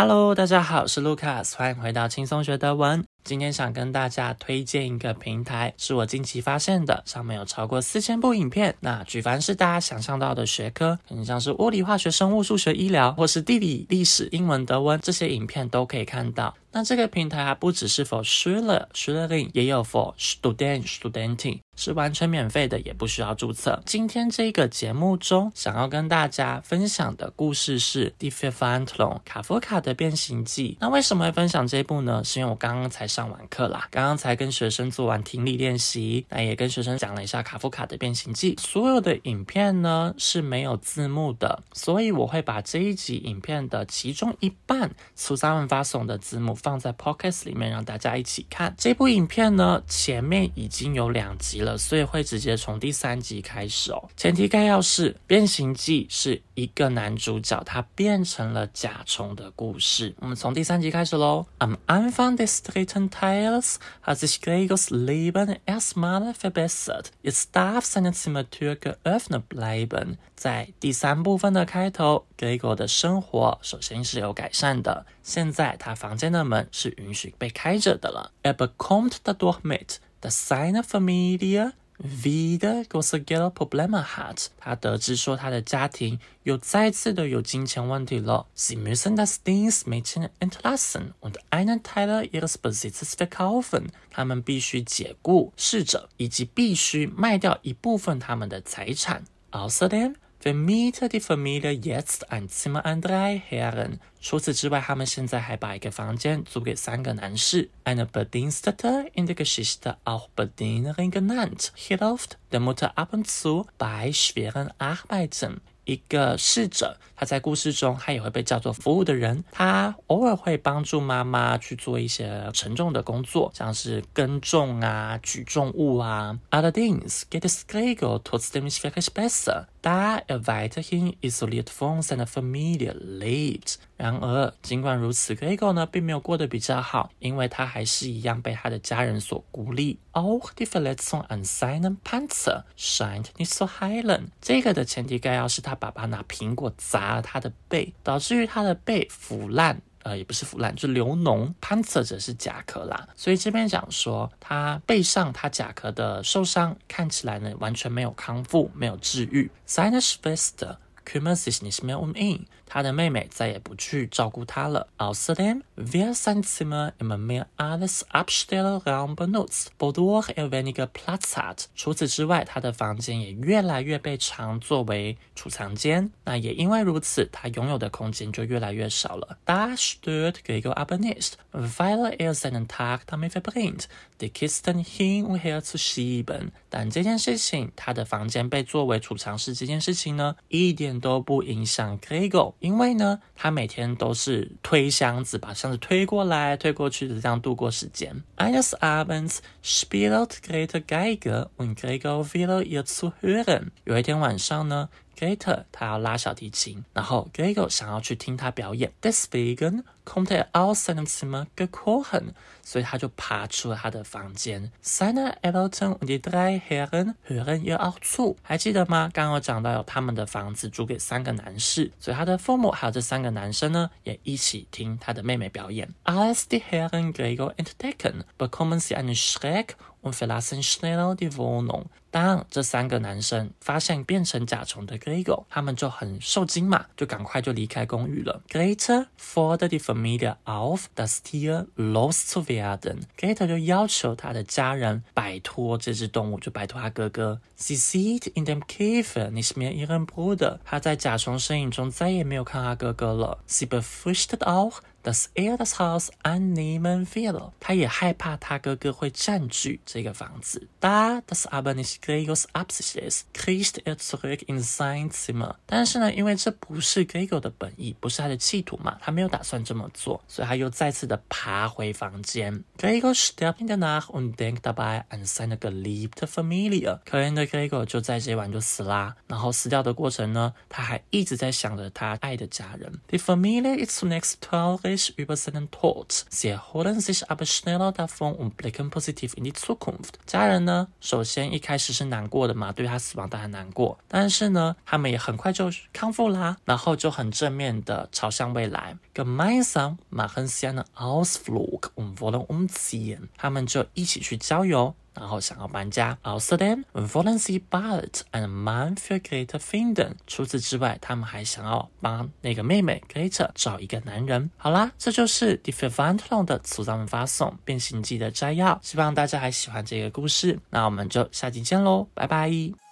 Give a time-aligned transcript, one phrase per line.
[0.00, 3.04] Hello，大家好，我是 Lucas，欢迎回到轻松学德文。
[3.24, 8.72] 今天想跟大家推荐一个平台，是我近期发现的，上面有超过四千部影片。
[8.78, 16.54] 那举凡是大家想象到的学科，很像是物理、化学、生物、数学、医疗，或是地理、历史、英文、德文，这些影片都可以看到。
[16.70, 23.80] 那这个平台还不只是 for Schüler、Schülerin，也有 for Student、studenting 是完全免费的，也不需要注册。
[23.86, 30.76] 今天这个节目中，想要跟大家分享的故事是《Die f f a n t l o n 卡夫卡的变形记。
[30.80, 32.22] 那为什么会分享这部呢？
[32.24, 38.56] 是因为我刚刚才上完课啦，刚刚才跟学生做完听力练习，那也跟学生讲了一下卡夫卡的变形记。
[38.60, 46.57] 所有的影片呢是没有字幕的，所以我会把这一集影片的其中一半苏三文发送的字幕。
[46.58, 54.08] 放在 Podcast 里面让大家一起看这部影片呢，前面已经有两集了，所以会直接从第三集开始哦。
[54.16, 60.14] 前提概要是《变形记》是一个男主角他变成了甲虫的故事。
[60.18, 61.46] 我们从第三集开始喽。
[61.58, 67.06] Am Anfang des dritten Teils hat sich Gregors Leben erstmal verbessert.
[67.22, 70.16] Jetzt darf seine Zimmertür geöffnet bleiben.
[70.34, 75.04] 在第三部分的开头，Gregor 的生活首先是有改善的。
[75.22, 78.32] 现在他房间的门是允许被开着的了。
[78.42, 84.46] Er bekommt dadurch mit, dass seine Familie wieder große Geldprobleme hat。
[84.58, 88.46] 他得知说他的家庭又再次的有金钱问题了。
[88.56, 93.88] Sie müssen das Dienstmädchen entlassen und einen Teil ihres Besitzes verkaufen。
[94.10, 99.24] 他们必须解雇侍者，以及必须卖掉一部分他们的财产。
[99.50, 103.98] Außerdem vermietet die Familie jetzt ein Zimmer an drei Herren。
[104.20, 107.70] 除此之外，他们现在还把一个房间租给三个男士。
[107.84, 114.70] Eine Bedienstete in der Geschichte auch Bedienerin genannt, hilft der Mutter ab und zu bei schweren
[114.78, 115.58] Arbeiten。
[115.84, 126.38] 一个侍者，他在故事中他也会被叫做服务的人，他偶尔会帮助妈妈去做一些沉重的工作，像是耕种啊、举重物啊。
[126.50, 133.76] Allerdings geht es Gregor trotzdem nicht wirklich besser, da er weiterhin isoliert von seiner Familie lebt。
[133.96, 139.98] 然而，尽管如此，Gregor 呢并没有过得比较好，因为他还是一样被他的家人所孤立。
[140.12, 144.26] Auch die Verletzung an seinem Panzer scheint nicht zu heilen。
[144.42, 145.78] 这个的前提概要是他。
[145.78, 151.52] 爸爸拿苹果砸了他的背，导致于他的背腐烂，呃，也不是腐烂，就流脓。
[151.60, 159.50] Panzer 则是甲壳啦，所以这边讲说他背上他甲壳的受伤看起来呢完全没有康复，没有治愈。
[159.66, 160.76] SINUS FIST
[161.08, 162.46] Seine Schwester kümmert sich nicht mehr um in，。
[162.70, 164.88] 他的妹妹再也不去照顾他了。
[164.98, 171.64] Außerdem wir sein Zimmer immer mehr als Abstellraum benutzt, wodurch er weniger Platz hat。
[171.74, 176.10] 除此之外，他的房间也越来越被常作为储藏间。
[176.24, 179.38] 那也因为如此，他拥有的空间就越来越少了。
[179.46, 183.88] Das stört Gregor aber nicht, weil er seinen Tag damit verbringt,
[184.20, 186.50] die Kisten hin und her zu schieben。
[186.68, 192.54] 但这件事情，他的房间被作为储藏室这件事情呢，一点都不影响 Gregor。
[192.60, 198.22] 因为呢，他每天都是推箱子，把箱子推过来、推过去的，这样度过时间。
[198.36, 203.68] Eines Abends spielt Grete Geige und Gregor will ihr zuhören。
[203.84, 204.88] 有一天晚上呢。
[205.18, 208.92] Greta 他要拉小提琴，然后 Gregor 想要去听他表演。
[209.02, 212.30] Deswegen kommt er aus seinem Zimmer gekrochen，
[212.64, 214.72] 所以他就爬出了他的房间。
[214.82, 218.36] Seine Eltern und die drei Herren hören ihr auch zu。
[218.42, 219.10] 还记得吗？
[219.12, 225.94] 刚刚我讲到有他们的房子租给三个男士，所以他的父母还有这三个男生呢，也一起听他的妹妹表演。
[226.04, 231.86] Als die Herren Gregor entdecken, bekommen sie einen Schreck und verlassen schneller die Wohnung。
[232.10, 238.40] 当这三个男生发现变成甲虫的 Gregor，他们就很受惊嘛，就赶快就离开公寓了。
[238.48, 247.41] Greta fordert die Familie auf, das Tier loszuwerden。Greta 就要求他的家人摆脱这只动物，就摆脱他哥哥。
[247.57, 250.59] Sie sieht in dem Käfer nicht mehr ihren Bruder。
[250.65, 253.39] 他在甲虫身影中再也没有看他哥哥了。
[253.47, 257.52] Sie befürchtet auch dass er das Haus annehmen will。
[257.60, 260.68] 他也害怕他哥哥会占据这个房子。
[260.80, 265.56] Da das aber nicht Gregors Absicht ist, kriecht er zurück in sein Zimmer。
[265.66, 272.64] 但是呢，因为这不是 Gregor 的本意，不是他的企图嘛，他没有打算这么做，所以他又再次的爬回房间。
[272.78, 277.00] Gregor stirbt in der Nacht und denkt dabei an seine geliebte Familie。
[277.04, 279.16] 可怜的 Gregor 就在这晚就死啦。
[279.26, 283.00] 然后死掉的过程呢，他还一直在想着他爱的家人。
[283.10, 286.24] Die Familie ist zunächst traurig über seinen Tod.
[286.30, 290.18] Sie erholen sich aber schneller davon und blicken positiv in die Zukunft.
[290.26, 298.96] 家人呢，首先一开始是难过的嘛，对他死亡当然难过，但是呢，他们也很快就康复啦，然后就很正面的朝向未来。
[299.14, 303.28] Gemeinsam machen sie einen Ausflug und wollen umziehen。
[303.36, 304.94] 他们就一起去郊游。
[305.18, 306.16] 然后想要搬家。
[306.22, 310.12] Außerdem wollen sie bald ein Mann für Greta finden。
[310.26, 314.50] 除此之外，他们还想要帮那个妹妹 Greta 找一个男人。
[314.56, 318.78] 好啦，这就是 d i f f e r e n t l o n 的组装发送变形记的摘要。
[318.82, 320.58] 希望大家还喜欢这个故事。
[320.70, 322.87] 那我们就下期见喽，拜拜。